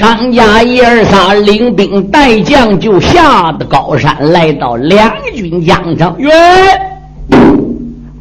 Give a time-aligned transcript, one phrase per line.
[0.00, 6.16] 张家一二三领兵带将就下的高山，来到两军疆场。
[6.18, 6.30] 哟，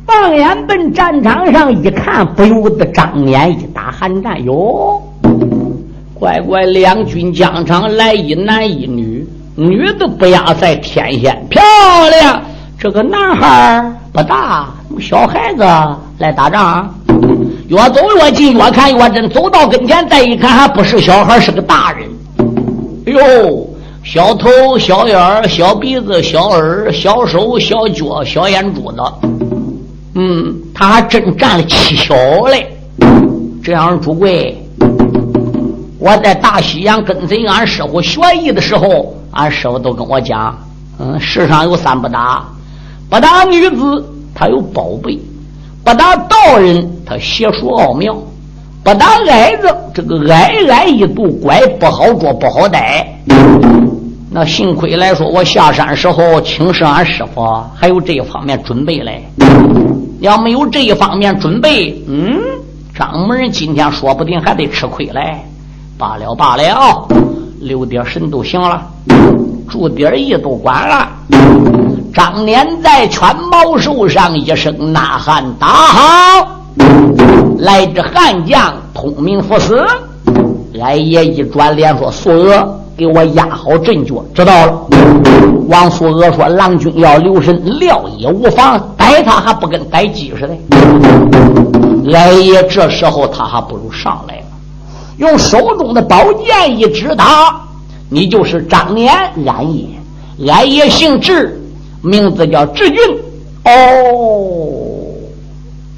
[0.05, 4.43] 放眼奔战场上一看，不由得张眼一打寒战。
[4.43, 5.01] 哟，
[6.13, 9.25] 乖乖，两军疆场来一男一女，
[9.55, 11.61] 女的不亚在天仙，漂
[12.09, 12.41] 亮。
[12.77, 14.67] 这个男孩不大，
[14.99, 15.63] 小孩子
[16.17, 16.93] 来打仗。
[17.69, 19.29] 越走越近，越看越真。
[19.29, 22.09] 走到跟前，再一看，还不是小孩，是个大人。
[23.05, 23.69] 哎呦，
[24.03, 28.97] 小头、小眼、小鼻子、小耳、小手、小脚、小眼珠子。
[30.15, 32.15] 嗯，他还真占了七小
[32.47, 32.75] 嘞。
[33.63, 34.59] 这样，朱贵，
[35.99, 40.57] 我在大西洋跟随俺师傅学艺的时候，俺师傅都跟我讲：
[40.97, 42.43] 嗯，世上有三不打，
[43.11, 45.19] 不打女子，她有宝贝。
[45.89, 48.13] 不打道人，他邪术奥妙；
[48.83, 53.19] 不打矮子，这个矮矮一度拐不好捉，不好逮。
[54.29, 59.27] 那幸亏来说，我下山时候请示俺师傅，还有这一方面准备嘞。
[60.19, 62.39] 要没有这一方面准备，嗯，
[62.95, 65.37] 掌门今天说不定还得吃亏嘞。
[65.97, 67.07] 罢了罢了，
[67.61, 68.79] 留点神都行了，
[69.67, 71.09] 注点意都管了。
[72.19, 76.47] 张年在犬毛兽上一声呐喊：“打好！”
[77.59, 79.81] 来这悍将通明赴死。
[80.81, 84.81] 俺爷一转脸说：“苏娥，给我压好阵脚，知道了。”
[85.69, 88.77] 王苏娥说：“郎君要留神，料也无妨。
[88.97, 90.53] 逮他还不跟逮鸡似的。”
[92.13, 94.45] 俺爷这时候他还不如上来了，
[95.19, 97.61] 用手中的宝剑一指他
[98.11, 99.13] ：“你就是张年，
[99.47, 99.85] 俺爷，
[100.51, 101.55] 俺爷姓智。”
[102.01, 102.97] 名字叫志军，
[103.65, 103.71] 哦，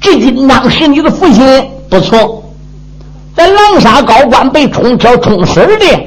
[0.00, 2.42] 志军当时你的父亲不错，
[3.36, 6.06] 在狼沙高官被冲车冲死的，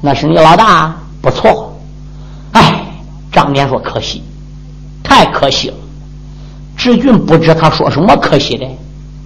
[0.00, 1.74] 那是你老大不错。
[2.52, 2.84] 哎，
[3.32, 4.22] 张年说可惜，
[5.02, 5.74] 太可惜了。
[6.76, 8.66] 志军不知他说什么可惜的。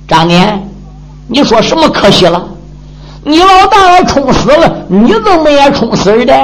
[0.07, 0.63] 张年，
[1.27, 2.49] 你说什么可惜了？
[3.25, 6.35] 你老大要冲死了，你怎么也冲死的？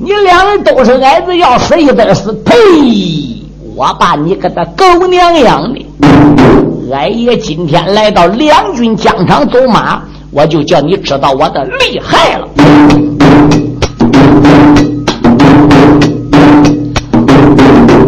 [0.00, 2.32] 你两人都是矮子，要死一得死！
[2.44, 2.54] 呸！
[3.74, 5.84] 我把你个他狗娘养的！
[6.92, 10.00] 俺爷今天来到两军疆场走马，
[10.30, 12.48] 我就叫你知道我的厉害了。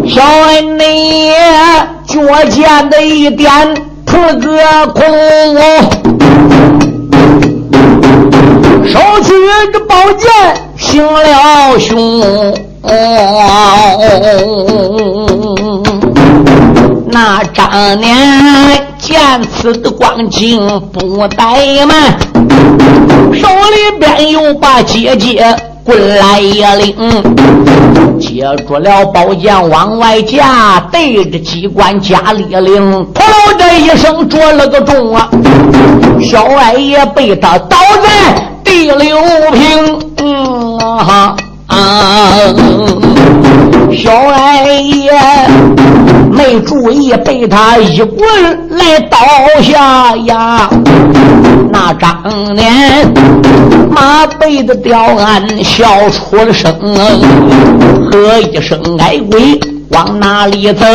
[0.07, 1.33] 小恩你
[2.07, 3.51] 脚尖的一点
[4.05, 5.03] 扑个空，
[8.85, 9.33] 手取
[9.73, 10.70] 个宝剑。
[10.81, 12.21] 行了凶，
[17.05, 18.17] 那张年
[18.97, 20.59] 见此光景
[20.91, 22.17] 不怠慢，
[23.31, 25.55] 手里边又把姐姐
[25.85, 26.95] 棍来一领，
[28.19, 35.29] 接住了宝剑往外架，对着机关加力领，噗的一声着了个中啊，
[36.19, 38.47] 小矮爷被他倒在。
[38.63, 39.17] 第六
[39.51, 42.31] 平，嗯啊啊！
[43.91, 45.11] 小矮爷
[46.31, 48.21] 没注意，被他一棍
[48.69, 49.17] 来倒
[49.63, 50.69] 下呀！
[51.71, 52.71] 那张脸
[53.89, 56.71] 马背的吊鞍笑出了声，
[58.11, 59.59] 喝一声矮鬼
[59.89, 60.85] 往哪里走？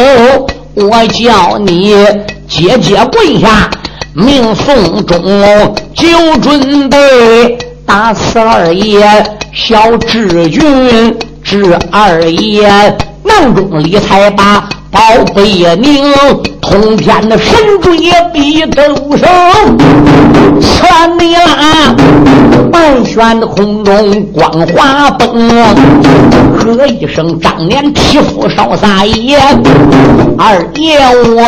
[0.74, 1.96] 我叫你
[2.46, 3.68] 姐姐跪下，
[4.14, 5.20] 命送终，
[5.94, 7.58] 就准备。
[7.86, 9.00] 打死二爷，
[9.52, 12.68] 小志军，志二爷，
[13.22, 15.00] 囊中理财把宝
[15.32, 16.12] 贝拧，
[16.60, 17.96] 通天的神锥
[18.32, 18.82] 逼斗
[19.16, 19.24] 手，
[20.60, 21.94] 穿你啦，
[22.72, 25.48] 半悬的空中光华崩，
[26.58, 29.38] 喝一声张脸皮肤少撒野，
[30.36, 31.44] 二爷我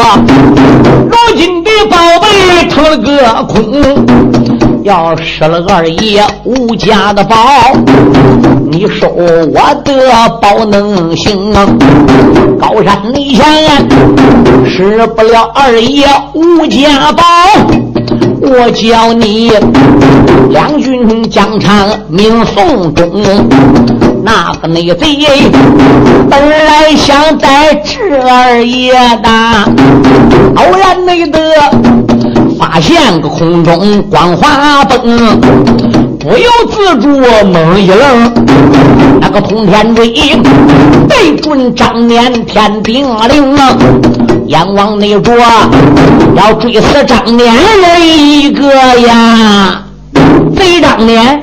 [1.10, 4.57] 如今的宝贝成了个空。
[4.88, 7.36] 要失了二爷吴家的宝，
[8.70, 9.92] 你收我的
[10.40, 11.66] 宝能行吗？
[12.58, 13.44] 高山内前
[14.66, 17.22] 失不了二爷吴家宝，
[18.40, 19.52] 我叫你
[20.48, 23.22] 两军疆场命送终。
[24.24, 25.50] 那个内贼
[26.30, 28.92] 本来想带侄二爷
[29.22, 29.28] 的，
[30.56, 31.38] 偶然没得。
[32.58, 35.40] 发现个空中光华崩，
[36.18, 37.08] 不由自主
[37.46, 38.34] 猛一愣，
[39.20, 40.12] 那个通天锥
[41.08, 43.76] 对准张年天顶灵啊！
[44.46, 45.32] 眼往内着，
[46.34, 48.64] 要追死张年那一个
[49.00, 49.84] 呀！
[50.56, 51.42] 贼张年，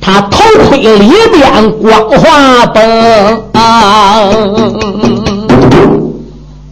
[0.00, 0.38] 他头
[0.68, 4.20] 盔里边光华灯啊，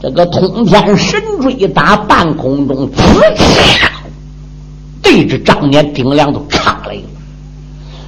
[0.06, 3.88] 这个通天神锥打半空中，呲嚓，
[5.02, 7.02] 对着张年顶梁都插来了。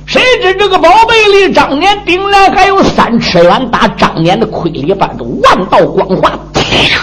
[0.06, 7.00] 谁知这个宝贝离张年顶梁还有三尺远，打张年的盔里边都万道光华，飘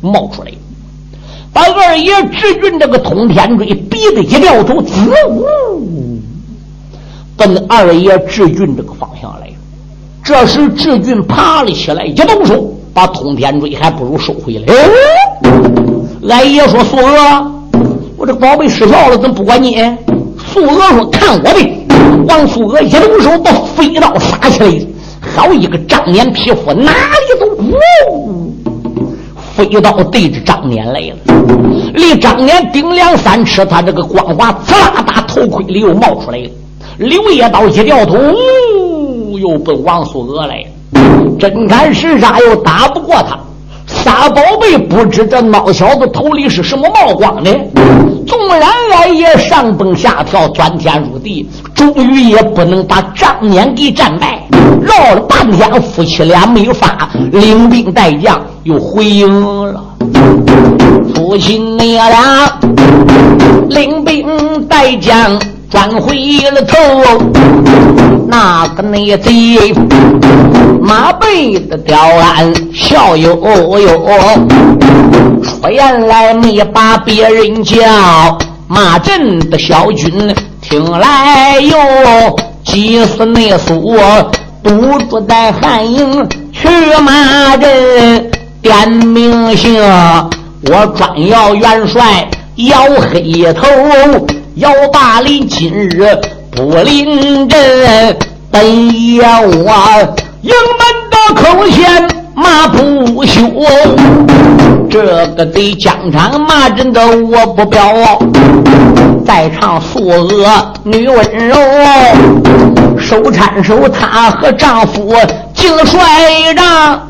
[0.00, 0.50] 冒出来，
[1.52, 4.92] 把二爷志俊这个通天锥逼得一掉头，滋
[5.28, 5.46] 呜。
[7.36, 9.48] 奔二爷志俊这个方向来，
[10.24, 14.74] 这时志俊爬了起来，一动手把通天锥还不如收回来。
[16.28, 17.52] 俺爷说：“素娥，
[18.16, 19.76] 我这宝贝失效了，怎么不管你？”
[20.52, 21.76] 素娥说：“看我的！”
[22.28, 24.86] 王素娥一动手把飞刀撒起来，
[25.34, 28.52] 好一个张脸皮肤，哪里都呜，
[29.54, 31.16] 飞刀对着张脸来了，
[31.94, 36.50] 离张脸顶两三尺，他这个光华刺啦打头盔里又冒出来了。
[36.98, 38.16] 刘叶刀一掉头，
[39.38, 40.64] 又奔王素娥来。
[41.38, 43.38] 真看石杀又打不过他。
[43.86, 47.50] 仨宝贝不知这孬小子头里是什么冒光的。
[48.26, 48.60] 纵然
[48.90, 54.38] 来也上蹦下跳，钻天入地，终于也不能把张年给战败。
[54.80, 59.82] 绕了半天，夫妻俩没有发，领兵带将又回营了。
[61.14, 62.58] 夫妻你俩
[63.68, 65.36] 领兵带将。
[65.70, 66.16] 转回
[66.50, 66.76] 了头，
[68.26, 69.72] 那个内贼
[70.82, 73.40] 马背的刁安笑悠
[73.78, 73.88] 悠，
[75.44, 77.76] 说原来没把别人叫，
[78.66, 81.78] 骂朕的小军听来哟，
[82.64, 83.96] 急死内苏
[84.64, 86.68] 堵住在汉营去
[87.00, 88.28] 骂朕，
[88.60, 89.80] 点名姓，
[90.62, 93.68] 我专要元帅要黑头。
[94.56, 96.20] 姚霸林今日
[96.50, 98.18] 不临阵，
[98.50, 100.80] 本爷我营门
[101.10, 103.42] 的口前骂不休。
[104.88, 105.02] 这
[105.36, 107.80] 个对疆场骂人的我不表，
[109.24, 111.16] 再唱素娥女温
[111.48, 111.56] 柔，
[112.98, 115.14] 手搀手她和丈夫
[115.54, 116.00] 竞帅
[116.56, 116.66] 让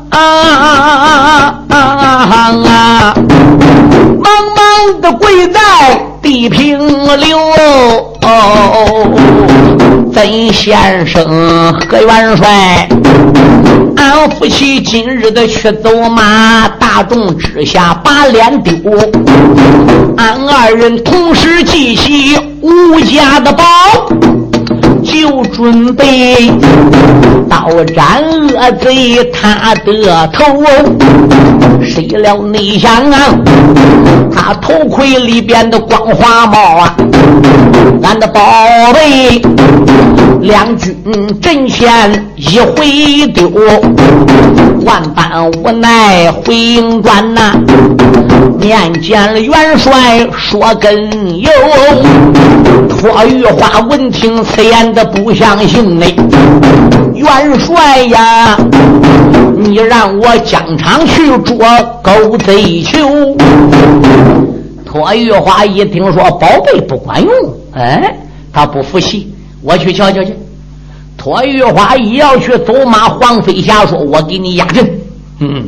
[0.09, 0.19] 啊
[1.69, 3.15] 啊啊！
[4.23, 5.59] 忙忙的跪在。
[6.21, 6.77] 地平
[7.17, 7.39] 流，
[10.13, 12.87] 曾先生和元帅，
[13.95, 18.73] 俺夫妻今日的去走马，大众之下把脸丢。
[20.17, 23.63] 俺二人同时记起吴家的宝。
[25.03, 26.51] 就准备
[27.49, 30.63] 刀斩恶贼他的头，
[31.83, 33.17] 谁料内想啊，
[34.33, 36.95] 他头盔里边的光华帽啊，
[38.03, 38.41] 俺的宝
[38.93, 39.41] 贝
[40.41, 40.95] 两军
[41.41, 43.49] 阵前一回丢，
[44.85, 47.53] 万般无奈回营转呐，
[48.59, 51.49] 面见了元帅说根由，
[52.89, 55.05] 托玉花闻听此言的。
[55.05, 56.05] 不相信呢，
[57.13, 58.57] 元帅呀，
[59.57, 61.57] 你让我疆场去捉
[62.01, 62.97] 狗贼囚。
[64.85, 67.31] 托玉华一听说宝贝不管用，
[67.73, 68.17] 哎，
[68.51, 70.33] 他不服气，我去瞧瞧去。
[71.17, 74.89] 托玉华一要去走马，黄飞霞说：“我给你压阵。”
[75.39, 75.65] 嗯，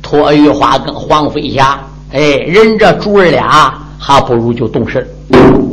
[0.00, 1.78] 托玉华跟黄飞霞，
[2.12, 5.06] 哎，人这主儿俩还不如就动身。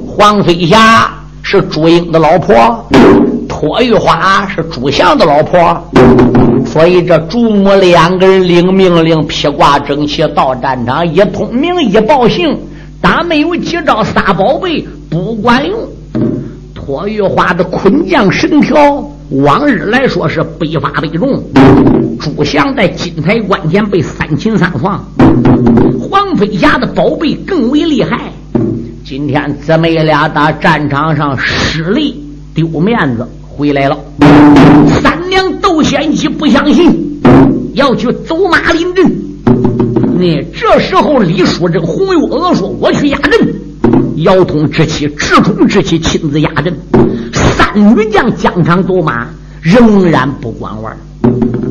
[0.08, 1.12] 黄飞霞。
[1.54, 2.84] 是朱英的老婆，
[3.48, 5.80] 托玉花是朱祥的老婆，
[6.66, 12.58] 所以这朱母两个人领命令，披挂整齐到战场，一通名一报信，
[13.00, 15.80] 打没有几招撒宝贝不管用。
[16.74, 21.40] 托玉花的捆将神条，往日来说是百发百中。
[22.20, 25.06] 朱祥在金台关前被三擒三放，
[26.02, 28.32] 黄飞霞的宝贝更为厉害。
[29.06, 32.16] 今天姊妹俩打战场上失利
[32.56, 33.98] 丢面子回来了，
[35.02, 37.22] 三娘窦仙姬不相信，
[37.74, 39.06] 要去走马临阵。
[40.18, 43.54] 那这时候李淑珍、红月娥说：“我去压阵。”
[44.24, 46.74] 姚通之妻、直通之妻亲自压阵。
[47.34, 49.28] 三女将疆场走马，
[49.62, 50.98] 仍然不管玩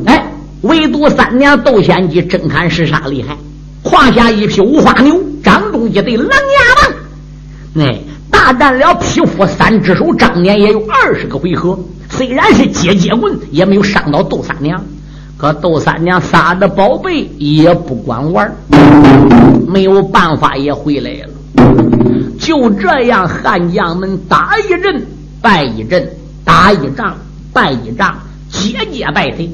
[0.04, 3.34] 哎，唯独三娘窦仙姬真看是啥厉害，
[3.82, 6.92] 胯下一匹五花牛，掌中一对狼牙棒。
[7.74, 8.00] 哎，
[8.30, 11.78] 大战了匹夫三只手，张年也有二十个回合。
[12.10, 14.84] 虽然是接接棍，也没有伤到窦三娘。
[15.38, 18.54] 可窦三娘仨的宝贝也不管玩，
[19.66, 21.28] 没有办法也回来了。
[22.38, 25.06] 就这样，汉将们打一阵
[25.40, 26.06] 败一阵，
[26.44, 27.16] 打一仗
[27.52, 28.18] 败一仗，
[28.50, 29.50] 节节败退。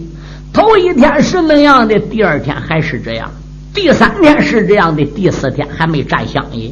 [0.52, 3.30] 头一天是那样的，第二天还是这样，
[3.72, 6.70] 第三天是这样的，第四天还没占相爷，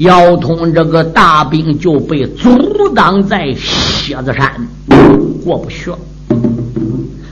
[0.00, 2.48] 姚通这个大兵就被阻
[2.94, 4.50] 挡在蝎子山，
[5.44, 5.98] 过不去了。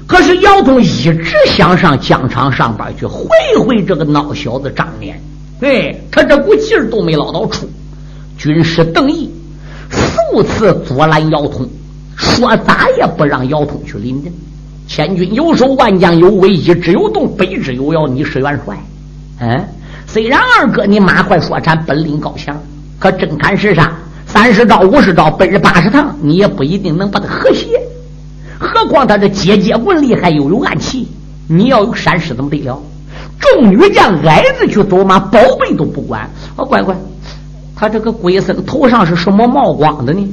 [0.07, 3.27] 可是姚通一直想上疆场上边去会
[3.59, 5.19] 会这个孬小子张年，
[5.63, 7.67] 哎，他这股劲儿都没捞到出。
[8.37, 9.31] 军师邓毅
[9.89, 11.67] 数次阻拦姚通，
[12.17, 14.31] 说咋也不让姚通去临阵。
[14.87, 18.07] 千军有守，万将有威，一只有动，百之有妖。
[18.07, 18.77] 你是元帅，
[19.41, 19.65] 嗯，
[20.11, 22.57] 虽然二哥你马快说禅，本领高强，
[22.99, 23.93] 可真砍实杀，
[24.27, 27.79] 三十招、五十招、百十八十趟，你也不一定能把他和谐。
[28.59, 31.07] 何况他这结节棍厉害，又有暗器，
[31.47, 32.81] 你要有闪失怎么得了？
[33.39, 36.27] 众女将矮子去走马，宝贝都不管。
[36.57, 36.97] 哦，乖乖，
[37.77, 40.27] 他这个龟孙头上是什么冒光的呢？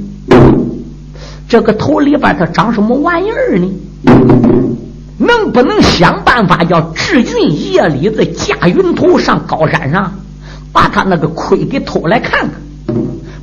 [1.46, 3.70] 这个头里边他长什么玩意儿呢？
[5.18, 10.12] 能不能想办法叫志俊夜里子驾云头上高山上，
[10.72, 12.50] 把他那个盔给偷来看看，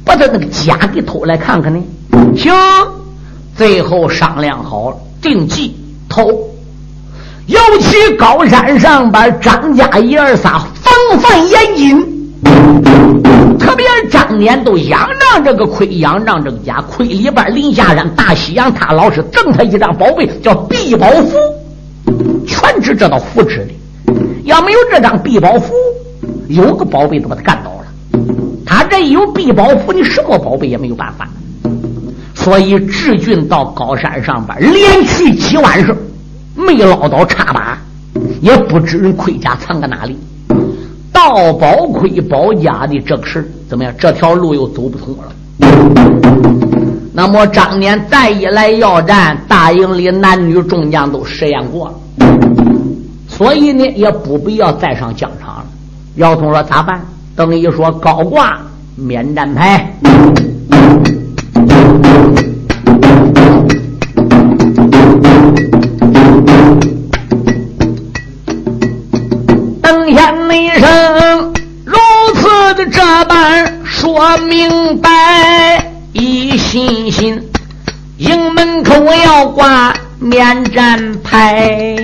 [0.06, 1.84] 把他那个甲给偷来看看呢？
[2.38, 2.54] 行，
[3.56, 5.76] 最后商量好，定计
[6.08, 6.28] 偷。
[7.48, 12.14] 尤其高山上边张家爷儿仨防范严谨。
[13.60, 21.36] 特别张年都仰仗这个盔，仰仗这个甲，盔里边林下山大西洋，他老是赠他一张宝贝，叫必宝符，
[22.46, 24.14] 全指这道符纸的。
[24.44, 25.74] 要没有这张必宝符，
[26.48, 27.86] 有个宝贝都把他干倒了。
[28.66, 31.28] 他这有必宝符，你什么宝贝也没有办法。
[32.36, 35.96] 所以志俊到高山上边连续几晚上，
[36.56, 37.78] 没捞到插把，
[38.42, 40.18] 也不知人盔甲藏在哪里。
[41.14, 43.94] 盗宝盔保家的这个事怎么样？
[43.98, 46.73] 这条路又走不通了。
[47.16, 51.94] 那么张年再一来要战，大营里男女众将都试验过了，
[53.28, 55.66] 所以呢也不必要再上疆场了。
[56.16, 57.00] 姚通说咋办？
[57.36, 58.58] 邓一说高挂
[58.96, 59.94] 免战牌。
[70.56, 71.54] 一声
[71.84, 71.94] 如
[72.36, 75.83] 此的这般说明白，
[76.54, 76.58] 一
[77.10, 77.42] 心
[78.18, 78.94] 营门口
[79.26, 81.98] 要挂免战牌，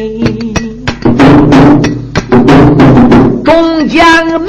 [3.46, 4.48] 众将们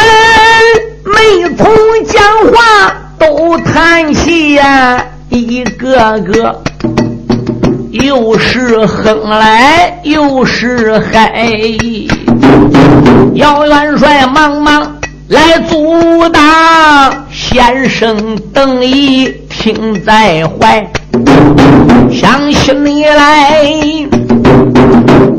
[1.05, 1.67] 没从
[2.07, 6.63] 讲话都叹息呀，一个个。
[7.91, 11.47] 又是哼来又是嗨。
[13.35, 19.31] 姚元帅忙忙来阻挡，先生等一
[19.61, 20.91] 听在怀。
[22.11, 23.63] 想起你来，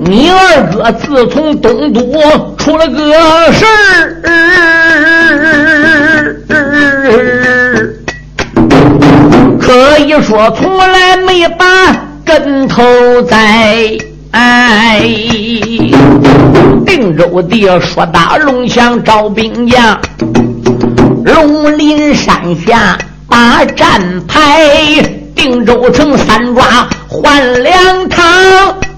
[0.05, 1.99] 你二哥自从东都
[2.55, 4.21] 出了个事儿，
[9.59, 11.65] 可以说从来没把
[12.23, 12.83] 跟头
[13.23, 13.97] 在。
[14.29, 15.01] 哎，
[16.85, 19.99] 定州地说打龙翔招兵将，
[21.25, 22.95] 龙林山下
[23.31, 24.61] 把战牌，
[25.33, 26.65] 定州城三抓
[27.07, 28.21] 换两趟，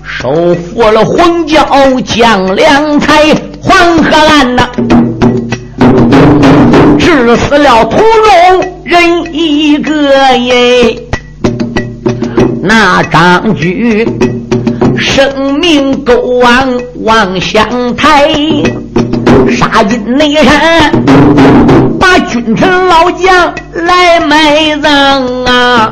[0.03, 1.63] 收复了黄教
[2.03, 4.67] 将良才，黄河岸呐，
[6.97, 10.99] 治死了屠龙人一个耶，
[12.63, 14.07] 那张举。
[14.97, 16.73] 生命勾王
[17.03, 18.31] 望乡台，
[19.51, 20.91] 杀进内山，
[22.19, 25.91] 君臣老将来埋葬啊！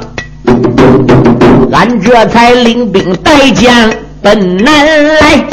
[1.72, 3.74] 俺这才领兵带将
[4.22, 4.86] 奔南
[5.20, 5.44] 来，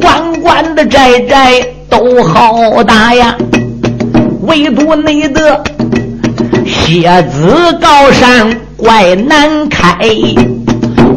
[0.00, 3.34] 关关的寨寨都好打呀，
[4.42, 5.62] 唯独你的
[6.66, 9.96] 蝎子高山怪难开。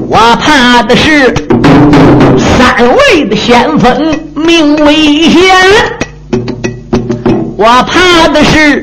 [0.08, 1.34] 我怕的是
[2.38, 5.56] 三位的先锋命危险，
[7.56, 8.82] 我怕的是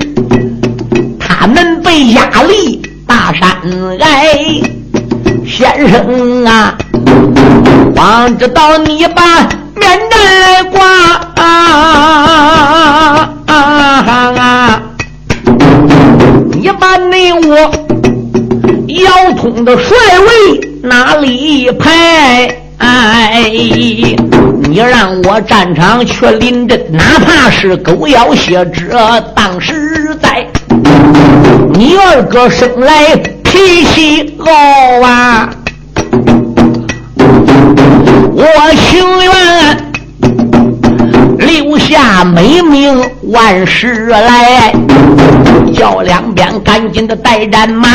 [1.18, 3.48] 他们被压力大山
[3.98, 4.06] 崖。
[5.46, 6.76] 先生啊，
[7.94, 10.80] 光知道你把面战来挂
[11.36, 11.44] 啊
[13.46, 13.54] 啊啊,
[14.38, 14.82] 啊！
[16.52, 17.56] 你把你我
[18.86, 20.60] 腰通的帅位。
[20.82, 22.59] 哪里派？
[22.80, 30.46] 哎你让我战场去临阵，哪怕是狗咬血者当实在。
[31.74, 35.50] 你二哥生来脾气傲啊！
[38.32, 38.44] 我
[38.76, 39.32] 情愿
[41.38, 44.72] 留下美名万世来，
[45.74, 47.88] 叫两边赶紧的带战马，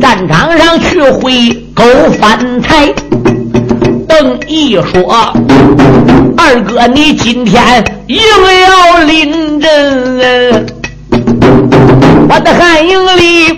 [0.00, 1.84] 战场上去会狗
[2.18, 2.92] 翻台。
[4.12, 5.10] 邓毅说
[6.36, 10.66] ：“二哥，你今天又要临阵，
[12.28, 13.54] 我的汉营里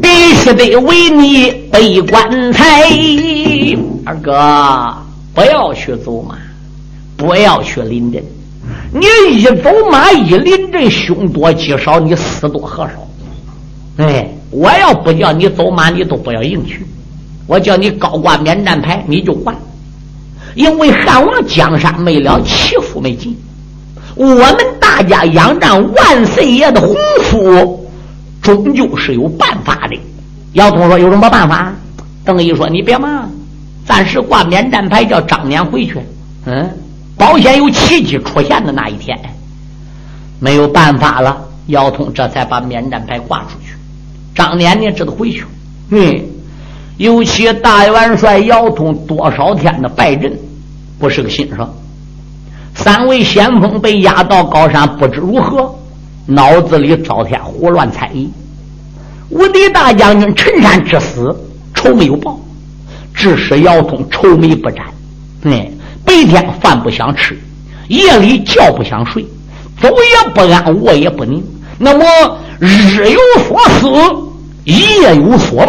[0.00, 2.88] 必须得为你备棺材。
[4.04, 4.94] 二哥，
[5.34, 6.36] 不要去走马，
[7.16, 8.22] 不要去临阵。
[8.92, 9.04] 你
[9.34, 12.92] 一走马一临阵，凶多吉少，你死多何少？
[13.96, 16.86] 哎，我要不叫你走马，你都不要硬去。”
[17.50, 19.52] 我叫你高挂免战牌，你就还，
[20.54, 23.36] 因为汉王江山没了，祈福没尽。
[24.14, 27.90] 我们大家仰仗万岁爷的洪福，
[28.40, 29.98] 终究是有办法的。
[30.52, 31.74] 姚通说：“有什么办法？”
[32.24, 33.28] 邓毅说：“你别忙，
[33.84, 35.98] 暂时挂免战牌，叫张年回去。
[36.46, 36.70] 嗯，
[37.16, 39.18] 保险有奇迹出现的那一天，
[40.38, 41.36] 没有办法了。
[41.66, 43.74] 姚通这才把免战牌挂出去。
[44.36, 45.44] 张年呢，只得回去。
[45.88, 46.22] 嗯。”
[47.00, 50.38] 尤其大元帅姚通多少天的败阵，
[50.98, 51.56] 不是个新事。
[52.74, 55.74] 三位先锋被押到高山，不知如何，
[56.26, 58.30] 脑子里朝天胡乱猜疑。
[59.30, 61.34] 无敌大将军陈山之死，
[61.72, 62.38] 仇没有报，
[63.14, 64.84] 致使姚通愁眉不展。
[65.44, 65.72] 嗯，
[66.04, 67.34] 白天饭不想吃，
[67.88, 69.24] 夜里觉不想睡，
[69.80, 71.42] 走也不安，卧也不宁。
[71.78, 72.04] 那么
[72.58, 73.88] 日有所思，
[74.64, 75.68] 夜有所梦。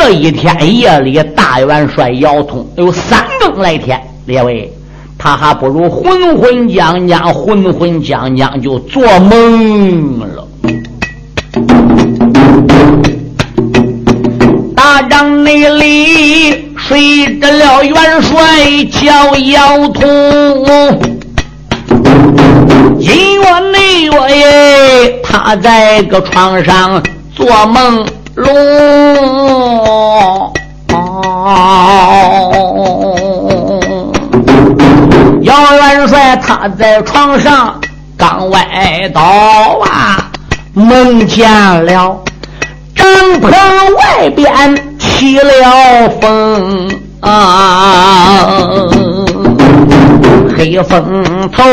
[0.00, 4.72] 这一天夜里，大元帅姚通有三更来天，列位，
[5.18, 10.46] 他还不如混混将将，混混将将就做梦了。
[14.76, 18.38] 大帐内里睡着了元帅
[18.92, 20.06] 叫姚通，
[23.00, 27.02] 因为内月他在个床上
[27.34, 28.06] 做梦。
[28.38, 28.54] 龙，
[35.42, 37.80] 姚元帅他在床上
[38.16, 39.20] 刚歪倒
[39.82, 40.30] 啊，
[40.72, 41.50] 梦见
[41.84, 42.16] 了
[42.94, 43.08] 帐
[43.40, 43.50] 篷
[43.96, 46.88] 外边起了风
[47.20, 48.62] 啊，
[50.56, 51.64] 黑风头，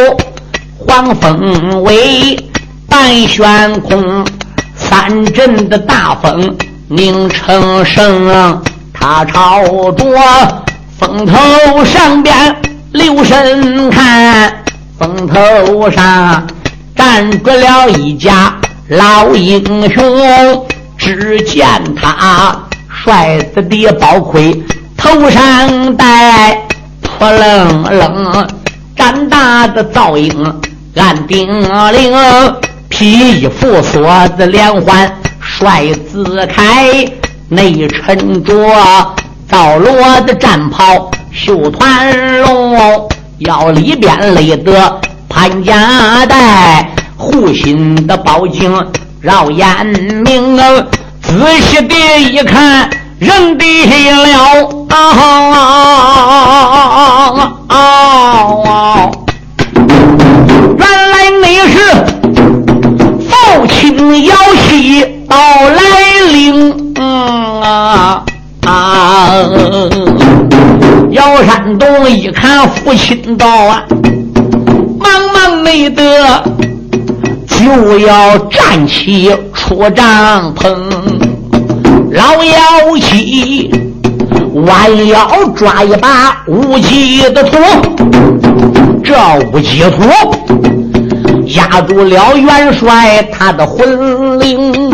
[0.88, 2.36] 黄风尾，
[2.90, 4.26] 半悬空。
[4.90, 6.56] 三阵的大风
[6.88, 8.62] 拧成绳，
[8.94, 10.06] 他朝着
[10.98, 12.56] 风头上边
[12.92, 14.64] 留神看，
[14.98, 16.48] 风头上
[16.96, 18.56] 站着了一家
[18.90, 20.66] 老英雄。
[20.98, 24.64] 只见他帅子的宝盔
[24.96, 26.58] 头上戴，
[27.02, 28.48] 扑棱棱
[28.96, 30.62] 展大的造影
[30.96, 31.48] 按钉
[31.92, 32.14] 铃。
[32.98, 37.06] 披衣服锁子连环帅子开，
[37.50, 38.56] 内衬着
[39.50, 43.06] 皂罗的战袍绣团龙，
[43.40, 48.74] 腰里边勒得潘家带，护心的宝镜
[49.20, 49.86] 绕眼
[50.26, 50.56] 明，
[51.22, 53.66] 仔细的一看认得
[54.24, 54.70] 了
[57.68, 59.12] 啊！
[60.78, 62.15] 原来你是。
[63.56, 64.36] 父亲姚
[64.68, 65.82] 熙到来
[66.34, 68.22] 领啊
[68.66, 69.34] 啊！
[71.12, 73.82] 姚山东一看父亲到啊，
[75.00, 76.04] 忙忙没得，
[77.48, 80.76] 就要站起出帐篷。
[82.12, 83.72] 老姚七
[84.68, 87.58] 弯腰抓一把无极的土，
[89.02, 89.16] 这
[89.54, 90.04] 无极土。
[91.48, 94.92] 压住了元帅他的魂灵，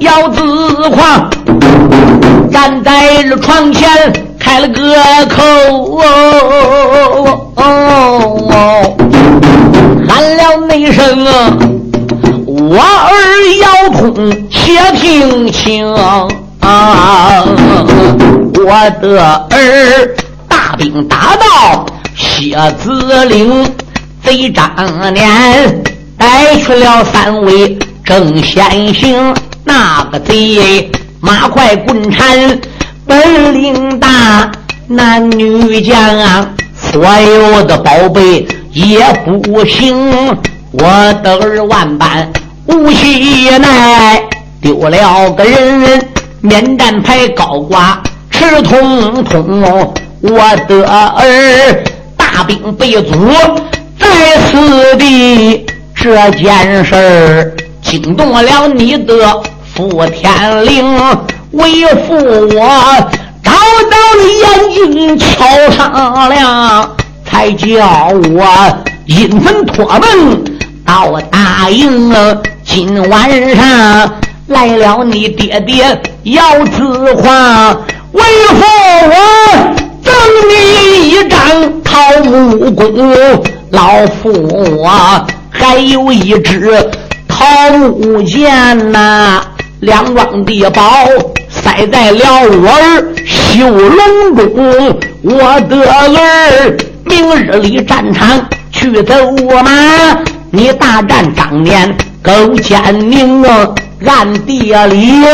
[0.00, 0.42] 姚子
[0.90, 1.30] 狂
[2.50, 3.88] 站在了床前
[4.38, 4.94] 开了个
[5.30, 5.42] 口，
[10.06, 11.56] 喊了那声啊，
[12.46, 13.14] 我儿
[13.62, 16.28] 姚通且听清，我
[19.00, 20.14] 的儿
[20.46, 23.64] 大兵打到蝎子岭。
[24.28, 25.82] 贼张年
[26.18, 32.60] 带去了三位正先行，那个贼马快滚铲，
[33.06, 34.50] 本领大，
[34.86, 39.96] 男女将啊所有的宝贝也不行。
[40.72, 40.84] 我
[41.22, 42.30] 的儿万般
[42.66, 44.22] 无喜奈，
[44.60, 46.06] 丢了个人，
[46.42, 50.38] 免战牌高挂赤通通，我
[50.68, 51.82] 的儿
[52.14, 53.16] 大兵被阻
[53.98, 54.06] 在
[54.50, 59.42] 此地，这件事儿惊动了你的
[59.74, 60.98] 傅天灵，
[61.52, 62.60] 为父我
[63.42, 63.52] 找
[63.90, 65.26] 到你眼睛瞧
[65.70, 70.44] 商量，才叫我阴魂托梦
[70.84, 74.14] 到大营了今晚上。
[74.46, 77.70] 来了，你爹爹要字画，
[78.12, 78.64] 为父
[79.10, 79.14] 我
[80.02, 80.14] 赠
[80.48, 83.12] 你一张桃木弓，
[83.98, 84.30] 老夫
[84.76, 86.72] 我还有一支
[87.26, 87.44] 桃
[87.76, 89.42] 木剑呐，
[89.80, 91.04] 两桩的宝
[91.48, 99.14] 塞在了我儿绣龙中，我的儿明日里战场去走
[99.64, 100.16] 马，
[100.52, 103.68] 你大战当年勾践宁啊。
[104.06, 105.24] 暗地里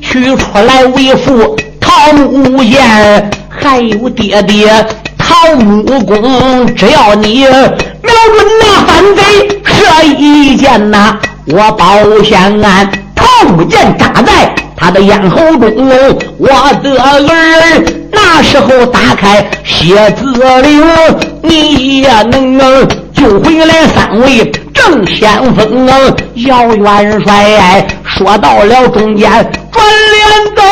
[0.00, 4.72] 取出来为父桃木剑，还有爹爹
[5.18, 6.72] 桃木弓。
[6.76, 7.44] 只要你
[8.02, 9.22] 瞄准那反贼
[9.64, 9.72] 射
[10.18, 15.88] 一箭呐，我保险俺桃木剑扎在他的咽喉中。
[16.38, 16.48] 我
[16.82, 17.20] 的儿
[18.10, 20.24] 那时候打开蝎子
[20.62, 20.82] 岭，
[21.42, 22.58] 你也能
[23.14, 25.86] 救回来三位正先锋。
[26.34, 27.86] 姚元帅。
[28.04, 29.30] 说到了中间，
[29.72, 30.20] 转脸
[30.54, 30.62] 走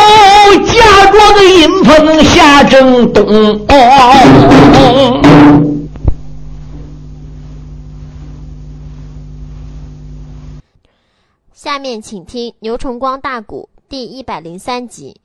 [0.66, 0.72] 驾
[1.10, 3.58] 着个阴风下正东。
[11.62, 15.20] 下面请听牛崇光大鼓第一百零三集。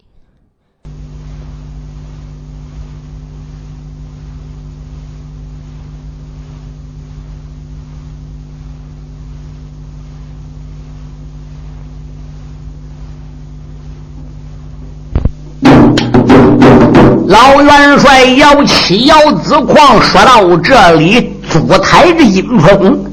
[17.29, 23.05] 老元帅摇旗摇子狂，说到这里，足抬着阴风，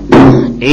[0.60, 0.66] 哎，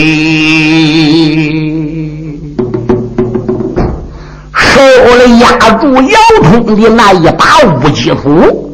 [4.96, 7.46] 手里压住姚通的那一把
[7.84, 8.72] 乌鸡斧，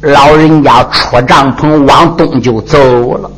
[0.00, 2.78] 老人家出帐篷往东就走
[3.18, 3.30] 了。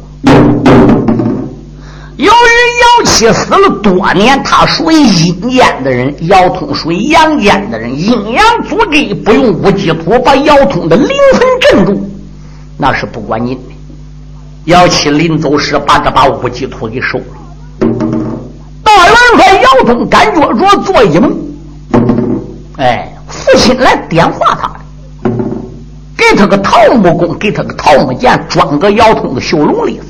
[2.16, 12.11] 由于姚七死了多年，他属于阴间的人；姚通属于阳间的人，阴阳阻隔，不用乌鸡土把姚通的灵魂镇住，
[12.77, 13.61] 那是不管你的。
[14.66, 17.25] 姚七临走时把这把乌鸡土给收了。
[18.85, 21.35] 大元帅姚通感觉着做一梦，
[22.81, 24.71] 哎，父亲来点化他
[26.16, 30.01] 给他个桃木弓，给他个桃木剑，装个腰通的绣龙里。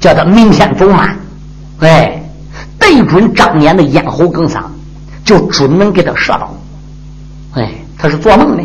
[0.00, 1.08] 叫他明天走马，
[1.80, 2.22] 哎，
[2.78, 4.70] 对准张年的咽喉梗上，
[5.24, 6.54] 就准能给他射到。
[7.54, 8.62] 哎，他是做梦的。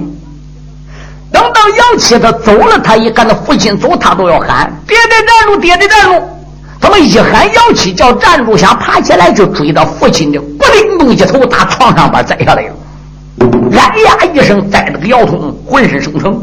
[1.32, 5.58] 等到杨七他走了，他一看他父亲走，他都要喊：“爹爹站住！
[5.60, 6.28] 爹爹站住！”
[6.80, 12.74] 他们一喊杨七叫站住，想爬起来就追到父亲的，咕灵咚一头打床上边栽下来了，
[13.72, 16.40] 哎呀一声，栽了个姚通浑身生疼。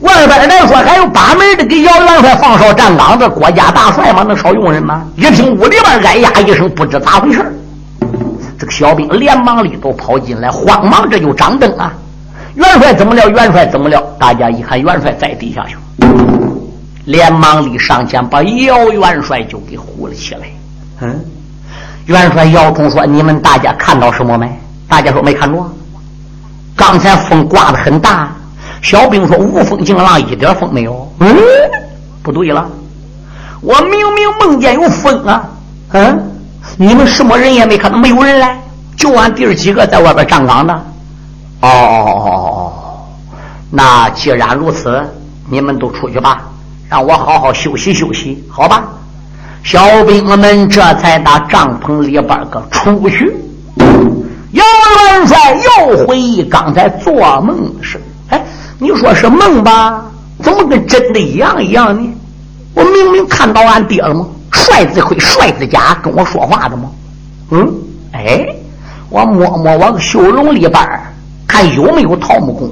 [0.00, 4.24] 外边来说还有八门的给姚元帅放哨站岗的国家大帅吗？
[4.24, 5.04] 能少用人吗？
[5.16, 7.40] 一听屋里边哎呀一声，不知咋回事
[8.58, 11.92] 这个小兵连忙里头跑进来，慌忙这就张灯啊！
[12.54, 13.28] 元帅怎么了？
[13.30, 14.00] 元帅怎么了？
[14.18, 15.80] 大家一看元帅在地下去了，
[17.04, 20.46] 连忙里上前把姚元帅就给护了起来。
[21.00, 21.24] 嗯，
[22.06, 24.50] 元帅姚通说：“你们大家看到什么没？”
[24.88, 25.58] 大家说没看着。
[26.76, 28.32] 刚才风刮的很大。
[28.82, 31.36] 小兵说：“无风劲浪，一点风没有。”嗯，
[32.22, 32.68] 不对了，
[33.60, 35.48] 我明明梦见有风啊！
[35.92, 36.30] 嗯，
[36.76, 38.60] 你们什么人也没看到，没有人来，
[38.96, 40.82] 就俺弟儿几个在外边站岗呢。
[41.60, 42.72] 哦哦哦哦哦，
[43.70, 45.00] 那既然如此，
[45.48, 46.42] 你们都出去吧，
[46.92, 48.84] 让我好好休息休息，好吧？
[49.64, 53.34] 小兵们这才打帐篷里边个出去。
[54.50, 54.62] 姚
[55.06, 57.98] 元帅又回忆刚才做梦的事。
[58.28, 58.44] 哎
[58.78, 60.04] 你说是梦吧？
[60.42, 62.12] 怎么跟真的一样一样呢？
[62.74, 64.26] 我明明看到俺爹了吗？
[64.50, 66.90] 帅子盔、帅子甲跟我说话的吗？
[67.52, 67.72] 嗯，
[68.12, 68.46] 哎，
[69.08, 71.00] 我摸摸我个绣笼里边
[71.46, 72.70] 看有没有桃木弓，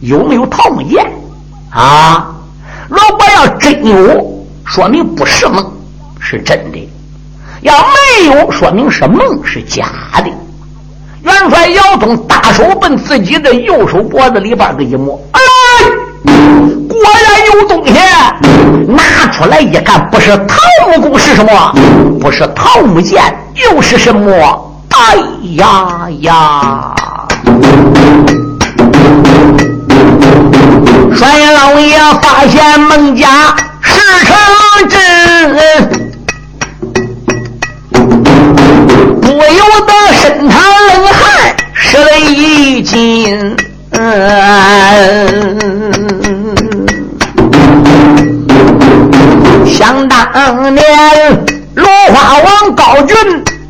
[0.00, 1.10] 有没有桃木剑
[1.70, 2.34] 啊？
[2.88, 5.70] 如果要真有，说明不是梦，
[6.18, 6.88] 是真的；
[7.60, 10.24] 要没有，说明是梦，是假的。
[11.22, 15.40] 元帅姚通大手奔自己的右手脖子里边个一摸，哎，
[16.88, 17.94] 果然有东西。
[18.88, 21.74] 拿出来一看，不是桃木弓是什么？
[22.18, 23.22] 不是桃木剑，
[23.54, 24.72] 又是什么？
[24.88, 25.16] 哎
[25.56, 26.94] 呀呀！
[31.14, 34.36] 帅老爷发现孟家事成
[34.88, 34.98] 真，
[39.20, 40.56] 不由得身淌
[40.88, 43.56] 冷汗，湿了一襟。
[49.66, 50.84] 想当年，
[51.74, 53.16] 落花王高俊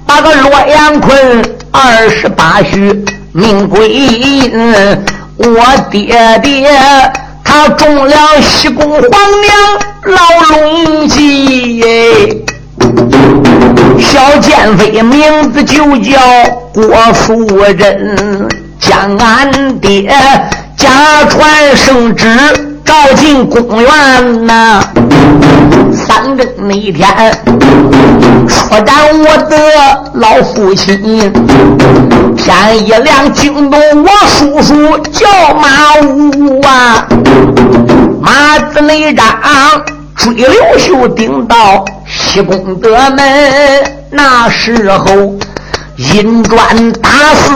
[0.06, 4.50] 把个洛阳坤二十八许命归阴，
[5.38, 6.68] 我爹爹
[7.44, 9.10] 他中了西宫皇娘
[10.02, 11.82] 老龙计，
[14.00, 16.18] 小贱妃名字就叫
[16.72, 18.48] 郭夫人，
[18.80, 20.10] 将俺爹
[20.76, 22.26] 家传圣旨
[22.84, 24.82] 召进宫院呐。
[26.06, 27.08] 三更那一天，
[28.46, 29.56] 出斩我的
[30.14, 31.32] 老父亲。
[32.36, 37.08] 天一亮，惊动我叔叔叫马武啊，
[38.20, 39.26] 马子内张
[40.14, 45.34] 追刘秀顶到西宫德门，那时候
[45.96, 47.50] 银砖打死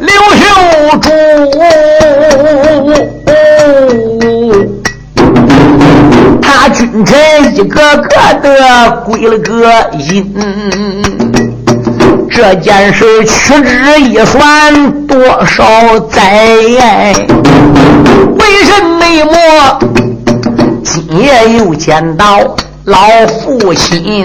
[0.00, 0.44] 刘秀
[1.00, 1.08] 主。
[6.62, 10.32] 他君臣一个个的归了个阴，
[12.30, 16.22] 这件事屈指一算多少灾？
[18.36, 19.02] 为什么
[20.84, 22.38] 今夜又见到
[22.84, 24.24] 老父亲？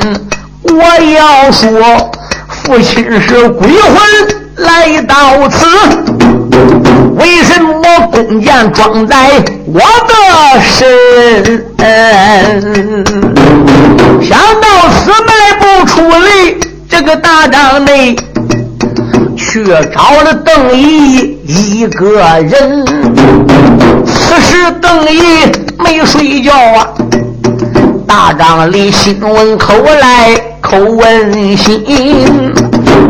[0.61, 0.83] 我
[1.15, 2.11] 要说，
[2.49, 3.99] 父亲是鬼魂
[4.57, 5.65] 来到此。
[7.17, 7.73] 为什么
[8.11, 9.15] 弓箭装在
[9.65, 11.65] 我的身？
[14.21, 16.55] 想到此迈不出来，
[16.89, 18.15] 这个大帐内
[19.37, 22.85] 却找了邓毅一个人。
[24.05, 25.21] 此时邓毅
[25.79, 26.87] 没睡觉啊，
[28.07, 31.83] 大帐里心闻口来口问心，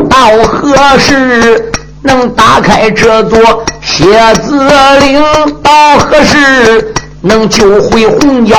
[0.10, 1.72] 到何时？
[2.08, 3.38] 能打开这座
[3.82, 4.58] 蝎子
[5.02, 5.22] 岭，
[5.62, 8.56] 到何时能救回红椒？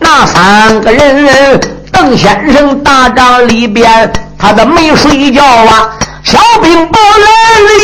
[0.00, 1.60] 那三个人，
[1.92, 5.92] 邓先生大帐里边，他的没睡觉啊。
[6.24, 7.28] 小兵不来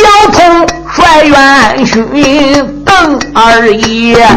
[0.03, 4.27] 腰痛，帅元勋邓二爷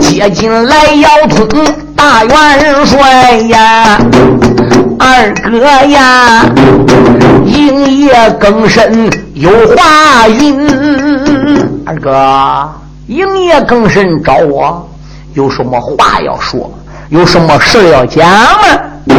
[0.00, 1.64] 接进来腰痛
[1.96, 3.98] 大元帅呀。
[4.98, 6.44] 二哥呀，
[7.44, 10.68] 营业更深有话音。
[11.84, 12.70] 二哥，
[13.06, 14.88] 营业更深找我，
[15.34, 16.70] 有什么话要说？
[17.08, 19.14] 有什么事要讲吗？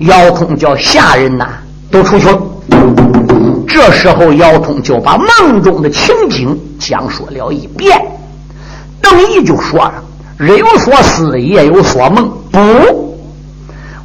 [0.00, 1.46] 姚通叫下人呐，
[1.90, 2.28] 都出去。
[3.66, 8.00] 这时候，姚通就把梦中的情景讲述了一遍。
[9.00, 9.94] 邓毅就说了
[10.38, 12.58] ：“日有所思，夜有所梦。”不。